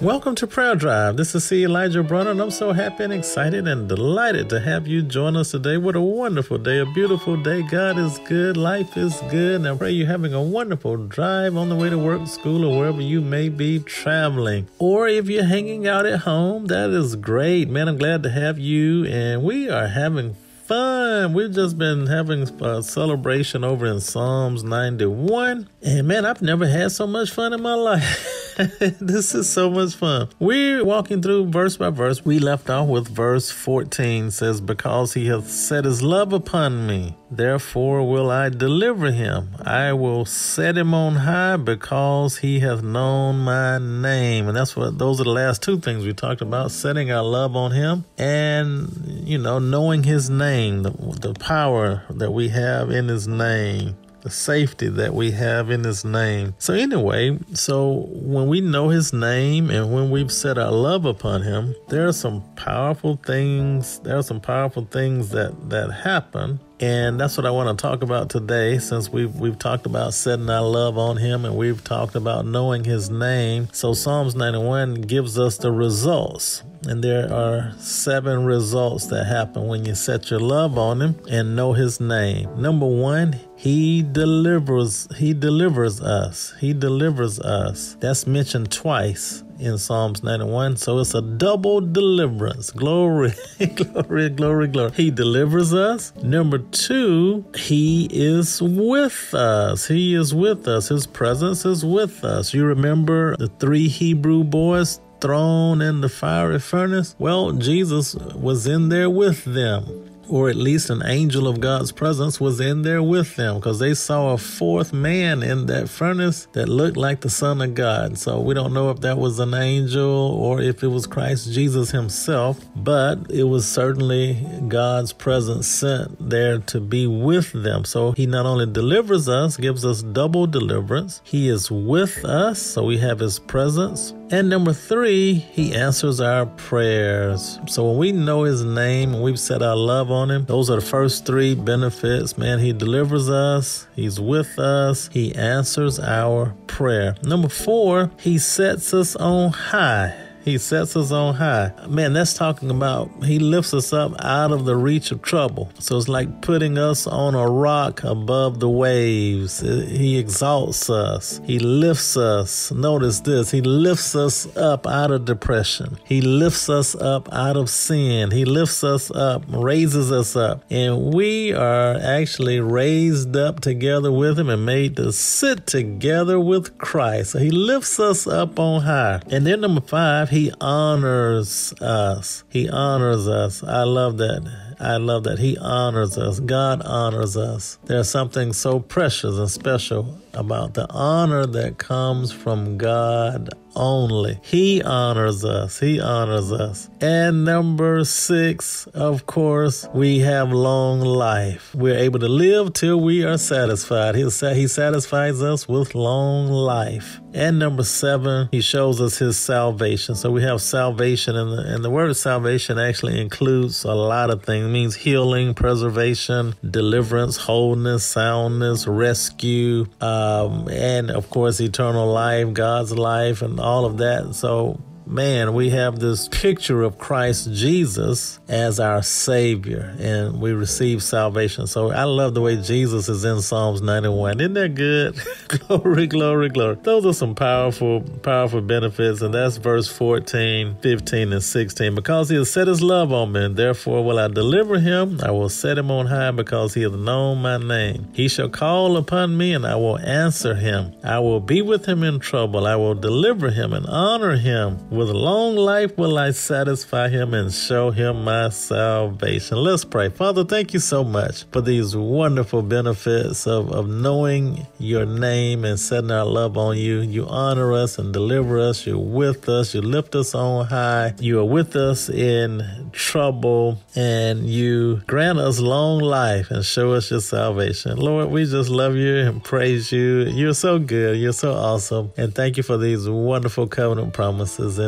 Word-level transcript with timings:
Welcome 0.00 0.36
to 0.36 0.46
Prayer 0.46 0.76
Drive. 0.76 1.16
This 1.16 1.34
is 1.34 1.42
C. 1.42 1.64
Elijah 1.64 2.04
Bronner, 2.04 2.30
and 2.30 2.40
I'm 2.40 2.52
so 2.52 2.70
happy 2.70 3.02
and 3.02 3.12
excited 3.12 3.66
and 3.66 3.88
delighted 3.88 4.48
to 4.50 4.60
have 4.60 4.86
you 4.86 5.02
join 5.02 5.34
us 5.34 5.50
today. 5.50 5.76
What 5.76 5.96
a 5.96 6.00
wonderful 6.00 6.56
day, 6.56 6.78
a 6.78 6.86
beautiful 6.86 7.36
day. 7.36 7.62
God 7.62 7.98
is 7.98 8.20
good, 8.20 8.56
life 8.56 8.96
is 8.96 9.20
good, 9.28 9.56
and 9.56 9.66
I 9.66 9.76
pray 9.76 9.90
you're 9.90 10.06
having 10.06 10.34
a 10.34 10.40
wonderful 10.40 11.08
drive 11.08 11.56
on 11.56 11.68
the 11.68 11.74
way 11.74 11.90
to 11.90 11.98
work, 11.98 12.28
school, 12.28 12.64
or 12.64 12.78
wherever 12.78 13.02
you 13.02 13.20
may 13.20 13.48
be 13.48 13.80
traveling. 13.80 14.68
Or 14.78 15.08
if 15.08 15.28
you're 15.28 15.42
hanging 15.42 15.88
out 15.88 16.06
at 16.06 16.20
home, 16.20 16.66
that 16.66 16.90
is 16.90 17.16
great. 17.16 17.68
Man, 17.68 17.88
I'm 17.88 17.98
glad 17.98 18.22
to 18.22 18.30
have 18.30 18.56
you, 18.56 19.04
and 19.06 19.42
we 19.42 19.68
are 19.68 19.88
having 19.88 20.36
fun. 20.66 21.32
We've 21.32 21.52
just 21.52 21.76
been 21.76 22.06
having 22.06 22.42
a 22.62 22.84
celebration 22.84 23.64
over 23.64 23.84
in 23.84 23.98
Psalms 23.98 24.62
91. 24.62 25.68
And 25.82 26.06
man, 26.06 26.24
I've 26.24 26.40
never 26.40 26.68
had 26.68 26.92
so 26.92 27.08
much 27.08 27.32
fun 27.32 27.52
in 27.52 27.60
my 27.60 27.74
life. 27.74 28.36
this 29.00 29.34
is 29.34 29.48
so 29.48 29.70
much 29.70 29.94
fun. 29.94 30.28
We're 30.38 30.84
walking 30.84 31.22
through 31.22 31.50
verse 31.50 31.76
by 31.76 31.90
verse. 31.90 32.24
We 32.24 32.38
left 32.38 32.68
off 32.68 32.88
with 32.88 33.08
verse 33.08 33.50
14 33.50 34.30
says, 34.30 34.60
Because 34.60 35.14
he 35.14 35.26
hath 35.26 35.48
set 35.48 35.84
his 35.84 36.02
love 36.02 36.32
upon 36.32 36.86
me, 36.86 37.16
therefore 37.30 38.08
will 38.08 38.30
I 38.30 38.48
deliver 38.48 39.12
him. 39.12 39.50
I 39.64 39.92
will 39.92 40.24
set 40.24 40.76
him 40.76 40.92
on 40.92 41.16
high 41.16 41.56
because 41.56 42.38
he 42.38 42.60
hath 42.60 42.82
known 42.82 43.38
my 43.38 43.78
name. 43.78 44.48
And 44.48 44.56
that's 44.56 44.74
what 44.74 44.98
those 44.98 45.20
are 45.20 45.24
the 45.24 45.30
last 45.30 45.62
two 45.62 45.78
things 45.78 46.04
we 46.04 46.12
talked 46.12 46.40
about 46.40 46.72
setting 46.72 47.12
our 47.12 47.22
love 47.22 47.54
on 47.54 47.70
him 47.70 48.04
and, 48.16 49.22
you 49.24 49.38
know, 49.38 49.58
knowing 49.58 50.02
his 50.02 50.28
name 50.28 50.82
the, 50.82 50.90
the 50.90 51.34
power 51.34 52.02
that 52.10 52.30
we 52.32 52.48
have 52.48 52.90
in 52.90 53.08
His 53.08 53.28
name, 53.28 53.96
the 54.22 54.30
safety 54.30 54.88
that 54.88 55.14
we 55.14 55.30
have 55.32 55.70
in 55.70 55.84
His 55.84 56.04
name. 56.04 56.54
So, 56.58 56.74
anyway, 56.74 57.38
so 57.54 58.08
when 58.10 58.48
we 58.48 58.60
know 58.60 58.88
His 58.88 59.12
name 59.12 59.70
and 59.70 59.92
when 59.92 60.10
we've 60.10 60.32
set 60.32 60.58
our 60.58 60.72
love 60.72 61.04
upon 61.04 61.42
Him, 61.42 61.74
there 61.88 62.06
are 62.06 62.12
some 62.12 62.42
powerful 62.54 63.16
things. 63.24 64.00
There 64.00 64.16
are 64.16 64.22
some 64.22 64.40
powerful 64.40 64.86
things 64.90 65.30
that 65.30 65.70
that 65.70 65.90
happen 65.92 66.60
and 66.80 67.18
that's 67.18 67.36
what 67.36 67.44
I 67.44 67.50
want 67.50 67.76
to 67.76 67.82
talk 67.82 68.02
about 68.02 68.30
today 68.30 68.78
since 68.78 69.10
we've, 69.10 69.34
we've 69.34 69.58
talked 69.58 69.84
about 69.84 70.14
setting 70.14 70.48
our 70.48 70.62
love 70.62 70.96
on 70.96 71.16
Him 71.16 71.44
and 71.44 71.56
we've 71.56 71.82
talked 71.82 72.14
about 72.14 72.46
knowing 72.46 72.84
His 72.84 73.10
name. 73.10 73.68
So 73.72 73.94
Psalms 73.94 74.36
91 74.36 75.02
gives 75.02 75.38
us 75.38 75.58
the 75.58 75.72
results. 75.72 76.62
And 76.86 77.02
there 77.02 77.32
are 77.32 77.72
seven 77.78 78.44
results 78.44 79.06
that 79.06 79.24
happen 79.24 79.66
when 79.66 79.84
you 79.84 79.94
set 79.94 80.30
your 80.30 80.40
love 80.40 80.78
on 80.78 81.02
Him 81.02 81.20
and 81.28 81.56
know 81.56 81.72
His 81.72 82.00
name. 82.00 82.60
Number 82.60 82.86
one, 82.86 83.38
He 83.56 84.02
delivers, 84.02 85.08
He 85.16 85.34
delivers 85.34 86.00
us. 86.00 86.54
He 86.60 86.72
delivers 86.72 87.40
us. 87.40 87.96
That's 88.00 88.26
mentioned 88.26 88.70
twice 88.70 89.42
in 89.58 89.76
Psalms 89.76 90.22
91. 90.22 90.76
So 90.76 90.98
it's 91.00 91.14
a 91.14 91.22
double 91.22 91.80
deliverance. 91.80 92.70
Glory, 92.70 93.32
glory, 93.74 94.30
glory, 94.30 94.68
glory. 94.68 94.92
He 94.92 95.10
delivers 95.10 95.74
us. 95.74 96.14
Number 96.22 96.58
two, 96.58 97.44
He 97.56 98.08
is 98.10 98.62
with 98.62 99.34
us. 99.34 99.88
He 99.88 100.14
is 100.14 100.34
with 100.34 100.68
us. 100.68 100.88
His 100.88 101.06
presence 101.06 101.64
is 101.64 101.84
with 101.84 102.24
us. 102.24 102.54
You 102.54 102.64
remember 102.64 103.36
the 103.36 103.48
three 103.58 103.88
Hebrew 103.88 104.44
boys 104.44 105.00
thrown 105.20 105.80
in 105.80 106.00
the 106.00 106.08
fiery 106.08 106.60
furnace? 106.60 107.14
Well, 107.18 107.52
Jesus 107.52 108.14
was 108.14 108.66
in 108.66 108.88
there 108.88 109.10
with 109.10 109.44
them 109.44 110.08
or 110.28 110.48
at 110.48 110.56
least 110.56 110.90
an 110.90 111.02
angel 111.04 111.48
of 111.48 111.60
God's 111.60 111.92
presence 111.92 112.40
was 112.40 112.60
in 112.60 112.82
there 112.82 113.02
with 113.02 113.36
them 113.36 113.56
because 113.56 113.78
they 113.78 113.94
saw 113.94 114.32
a 114.32 114.38
fourth 114.38 114.92
man 114.92 115.42
in 115.42 115.66
that 115.66 115.88
furnace 115.88 116.46
that 116.52 116.68
looked 116.68 116.96
like 116.96 117.20
the 117.20 117.30
Son 117.30 117.60
of 117.62 117.74
God. 117.74 118.18
So 118.18 118.40
we 118.40 118.54
don't 118.54 118.74
know 118.74 118.90
if 118.90 119.00
that 119.00 119.18
was 119.18 119.38
an 119.38 119.54
angel 119.54 120.08
or 120.08 120.60
if 120.60 120.82
it 120.82 120.88
was 120.88 121.06
Christ 121.06 121.52
Jesus 121.52 121.90
himself, 121.90 122.60
but 122.76 123.30
it 123.30 123.44
was 123.44 123.66
certainly 123.66 124.46
God's 124.68 125.12
presence 125.12 125.66
sent 125.66 126.28
there 126.28 126.58
to 126.58 126.80
be 126.80 127.06
with 127.06 127.52
them. 127.52 127.84
So 127.84 128.12
he 128.12 128.26
not 128.26 128.46
only 128.46 128.66
delivers 128.66 129.28
us, 129.28 129.56
gives 129.56 129.84
us 129.84 130.02
double 130.02 130.46
deliverance, 130.46 131.20
he 131.24 131.48
is 131.48 131.70
with 131.70 132.24
us, 132.24 132.60
so 132.60 132.84
we 132.84 132.98
have 132.98 133.18
his 133.20 133.38
presence. 133.38 134.12
And 134.30 134.50
number 134.50 134.74
three, 134.74 135.32
he 135.32 135.74
answers 135.74 136.20
our 136.20 136.44
prayers. 136.44 137.58
So 137.66 137.88
when 137.88 137.96
we 137.96 138.12
know 138.12 138.42
his 138.42 138.62
name 138.62 139.14
and 139.14 139.22
we've 139.22 139.40
set 139.40 139.62
our 139.62 139.74
love 139.74 140.10
on 140.10 140.30
him, 140.30 140.44
those 140.44 140.68
are 140.68 140.76
the 140.76 140.86
first 140.86 141.24
three 141.24 141.54
benefits. 141.54 142.36
Man, 142.36 142.58
he 142.58 142.74
delivers 142.74 143.30
us, 143.30 143.86
he's 143.96 144.20
with 144.20 144.58
us, 144.58 145.08
he 145.14 145.34
answers 145.34 145.98
our 145.98 146.54
prayer. 146.66 147.16
Number 147.22 147.48
four, 147.48 148.10
he 148.20 148.38
sets 148.38 148.92
us 148.92 149.16
on 149.16 149.52
high. 149.52 150.27
He 150.48 150.56
sets 150.56 150.96
us 150.96 151.12
on 151.12 151.34
high. 151.34 151.72
Man, 151.86 152.14
that's 152.14 152.32
talking 152.32 152.70
about 152.70 153.10
He 153.22 153.38
lifts 153.38 153.74
us 153.74 153.92
up 153.92 154.12
out 154.20 154.50
of 154.50 154.64
the 154.64 154.76
reach 154.76 155.10
of 155.10 155.20
trouble. 155.20 155.70
So 155.78 155.98
it's 155.98 156.08
like 156.08 156.40
putting 156.40 156.78
us 156.78 157.06
on 157.06 157.34
a 157.34 157.46
rock 157.46 158.02
above 158.02 158.60
the 158.60 158.68
waves. 158.68 159.60
He 159.60 160.18
exalts 160.18 160.88
us. 160.88 161.40
He 161.44 161.58
lifts 161.58 162.16
us. 162.16 162.72
Notice 162.72 163.20
this 163.20 163.50
He 163.50 163.60
lifts 163.60 164.16
us 164.16 164.56
up 164.56 164.86
out 164.86 165.10
of 165.10 165.26
depression. 165.26 165.98
He 166.04 166.22
lifts 166.22 166.70
us 166.70 166.94
up 166.94 167.28
out 167.32 167.56
of 167.58 167.68
sin. 167.68 168.30
He 168.30 168.46
lifts 168.46 168.82
us 168.82 169.10
up, 169.10 169.44
raises 169.48 170.10
us 170.10 170.34
up. 170.34 170.64
And 170.70 171.12
we 171.12 171.52
are 171.52 171.96
actually 171.96 172.60
raised 172.60 173.36
up 173.36 173.60
together 173.60 174.10
with 174.10 174.38
Him 174.38 174.48
and 174.48 174.64
made 174.64 174.96
to 174.96 175.12
sit 175.12 175.66
together 175.66 176.40
with 176.40 176.78
Christ. 176.78 177.32
So 177.32 177.38
He 177.38 177.50
lifts 177.50 178.00
us 178.00 178.26
up 178.26 178.58
on 178.58 178.82
high. 178.82 179.20
And 179.30 179.46
then 179.46 179.60
number 179.60 179.82
five, 179.82 180.30
He 180.30 180.37
he 180.38 180.52
honors 180.60 181.72
us. 181.80 182.44
He 182.48 182.68
honors 182.68 183.26
us. 183.26 183.64
I 183.64 183.82
love 183.82 184.18
that. 184.18 184.48
I 184.78 184.96
love 184.96 185.24
that. 185.24 185.40
He 185.40 185.58
honors 185.58 186.16
us. 186.16 186.38
God 186.38 186.80
honors 186.84 187.36
us. 187.36 187.76
There's 187.86 188.08
something 188.08 188.52
so 188.52 188.78
precious 188.78 189.36
and 189.36 189.50
special 189.50 190.16
about 190.34 190.74
the 190.74 190.86
honor 190.90 191.44
that 191.44 191.78
comes 191.78 192.30
from 192.30 192.78
God 192.78 193.50
only. 193.78 194.40
He 194.42 194.82
honors 194.82 195.44
us. 195.44 195.78
He 195.78 196.00
honors 196.00 196.52
us. 196.52 196.90
And 197.00 197.44
number 197.44 198.04
six, 198.04 198.86
of 198.88 199.26
course, 199.26 199.88
we 199.94 200.18
have 200.20 200.52
long 200.52 201.00
life. 201.00 201.74
We're 201.74 201.96
able 201.96 202.18
to 202.18 202.28
live 202.28 202.72
till 202.72 203.00
we 203.00 203.24
are 203.24 203.38
satisfied. 203.38 204.16
He, 204.16 204.22
he 204.22 204.66
satisfies 204.66 205.42
us 205.42 205.68
with 205.68 205.94
long 205.94 206.48
life. 206.48 207.20
And 207.34 207.58
number 207.58 207.84
seven, 207.84 208.48
he 208.50 208.60
shows 208.60 209.00
us 209.00 209.18
his 209.18 209.36
salvation. 209.36 210.14
So 210.16 210.30
we 210.30 210.42
have 210.42 210.60
salvation, 210.60 211.36
and 211.36 211.52
the, 211.52 211.74
and 211.74 211.84
the 211.84 211.90
word 211.90 212.16
salvation 212.16 212.78
actually 212.78 213.20
includes 213.20 213.84
a 213.84 213.94
lot 213.94 214.30
of 214.30 214.42
things. 214.42 214.64
It 214.64 214.70
means 214.70 214.96
healing, 214.96 215.54
preservation, 215.54 216.54
deliverance, 216.68 217.36
wholeness, 217.36 218.02
soundness, 218.04 218.86
rescue, 218.86 219.86
um, 220.00 220.68
and 220.68 221.10
of 221.10 221.30
course, 221.30 221.60
eternal 221.60 222.10
life, 222.10 222.52
God's 222.54 222.92
life, 222.96 223.42
and 223.42 223.60
all 223.60 223.67
of 223.84 223.98
that. 223.98 224.34
So 224.34 224.80
man, 225.08 225.54
we 225.54 225.70
have 225.70 225.98
this 225.98 226.28
picture 226.28 226.82
of 226.82 226.98
Christ 226.98 227.52
Jesus 227.52 228.38
as 228.48 228.78
our 228.78 229.02
Savior, 229.02 229.94
and 229.98 230.40
we 230.40 230.52
receive 230.52 231.02
salvation. 231.02 231.66
So 231.66 231.90
I 231.90 232.04
love 232.04 232.34
the 232.34 232.40
way 232.40 232.56
Jesus 232.56 233.08
is 233.08 233.24
in 233.24 233.40
Psalms 233.40 233.80
91. 233.80 234.40
Isn't 234.40 234.54
that 234.54 234.74
good? 234.74 235.18
glory, 235.66 236.06
glory, 236.06 236.48
glory. 236.50 236.76
Those 236.82 237.06
are 237.06 237.14
some 237.14 237.34
powerful, 237.34 238.02
powerful 238.22 238.60
benefits, 238.60 239.22
and 239.22 239.32
that's 239.32 239.56
verse 239.56 239.88
14, 239.88 240.76
15, 240.82 241.32
and 241.32 241.42
16. 241.42 241.94
Because 241.94 242.28
he 242.28 242.36
has 242.36 242.50
set 242.50 242.68
his 242.68 242.82
love 242.82 243.12
on 243.12 243.32
me, 243.32 243.48
therefore 243.48 244.04
will 244.04 244.18
I 244.18 244.28
deliver 244.28 244.78
him. 244.78 245.20
I 245.22 245.30
will 245.30 245.48
set 245.48 245.78
him 245.78 245.90
on 245.90 246.06
high 246.06 246.30
because 246.32 246.74
he 246.74 246.82
hath 246.82 246.92
known 246.92 247.40
my 247.40 247.56
name. 247.56 248.08
He 248.12 248.28
shall 248.28 248.48
call 248.48 248.96
upon 248.96 249.36
me, 249.36 249.54
and 249.54 249.66
I 249.66 249.76
will 249.76 249.98
answer 249.98 250.54
him. 250.54 250.94
I 251.02 251.18
will 251.18 251.40
be 251.40 251.62
with 251.62 251.86
him 251.86 252.02
in 252.02 252.20
trouble. 252.20 252.66
I 252.66 252.76
will 252.76 252.94
deliver 252.94 253.50
him 253.50 253.72
and 253.72 253.86
honor 253.86 254.36
him 254.36 254.78
With 254.98 255.10
long 255.10 255.54
life 255.54 255.96
will 255.96 256.18
I 256.18 256.32
satisfy 256.32 257.08
him 257.08 257.32
and 257.32 257.54
show 257.54 257.92
him 257.92 258.24
my 258.24 258.48
salvation. 258.48 259.58
Let's 259.58 259.84
pray. 259.84 260.08
Father, 260.08 260.44
thank 260.44 260.74
you 260.74 260.80
so 260.80 261.04
much 261.04 261.44
for 261.52 261.60
these 261.60 261.94
wonderful 261.94 262.62
benefits 262.62 263.46
of, 263.46 263.70
of 263.70 263.88
knowing 263.88 264.66
your 264.80 265.06
name 265.06 265.64
and 265.64 265.78
setting 265.78 266.10
our 266.10 266.24
love 266.24 266.58
on 266.58 266.78
you. 266.78 266.98
You 266.98 267.28
honor 267.28 267.74
us 267.74 267.96
and 268.00 268.12
deliver 268.12 268.58
us. 268.58 268.88
You're 268.88 268.98
with 268.98 269.48
us. 269.48 269.72
You 269.72 269.82
lift 269.82 270.16
us 270.16 270.34
on 270.34 270.66
high. 270.66 271.14
You 271.20 271.38
are 271.38 271.44
with 271.44 271.76
us 271.76 272.08
in 272.08 272.90
trouble 272.90 273.78
and 273.94 274.48
you 274.48 274.96
grant 275.06 275.38
us 275.38 275.60
long 275.60 276.00
life 276.00 276.50
and 276.50 276.64
show 276.64 276.94
us 276.94 277.08
your 277.12 277.20
salvation. 277.20 277.98
Lord, 277.98 278.30
we 278.30 278.46
just 278.46 278.68
love 278.68 278.96
you 278.96 279.14
and 279.18 279.44
praise 279.44 279.92
you. 279.92 280.22
You're 280.22 280.54
so 280.54 280.80
good. 280.80 281.20
You're 281.20 281.32
so 281.32 281.52
awesome. 281.52 282.10
And 282.16 282.34
thank 282.34 282.56
you 282.56 282.64
for 282.64 282.76
these 282.76 283.08
wonderful 283.08 283.68
covenant 283.68 284.12
promises. 284.12 284.87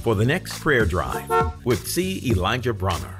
for 0.00 0.14
the 0.14 0.24
next 0.24 0.58
prayer 0.60 0.86
drive 0.86 1.30
with 1.64 1.86
C. 1.86 2.22
Elijah 2.30 2.72
Bronner. 2.72 3.16